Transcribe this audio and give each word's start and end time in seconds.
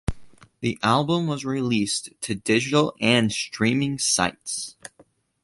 The 0.61 0.79
album 0.81 1.27
was 1.27 1.45
released 1.45 2.09
to 2.21 2.33
digital 2.33 2.95
and 2.99 3.31
streaming 3.31 3.99
sites. 3.99 4.75